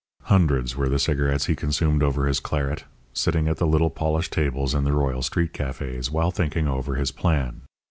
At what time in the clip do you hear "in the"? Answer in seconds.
4.73-4.93